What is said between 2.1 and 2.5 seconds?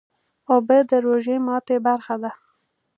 ده